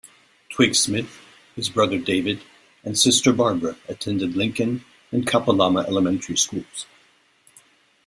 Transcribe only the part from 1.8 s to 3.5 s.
David, and sister